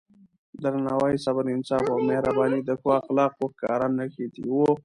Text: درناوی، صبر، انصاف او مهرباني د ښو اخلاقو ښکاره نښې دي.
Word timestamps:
درناوی، 0.63 1.15
صبر، 1.25 1.45
انصاف 1.53 1.83
او 1.91 1.97
مهرباني 2.07 2.59
د 2.63 2.69
ښو 2.79 2.89
اخلاقو 2.99 3.43
ښکاره 3.53 3.87
نښې 3.97 4.25
دي. 4.33 4.43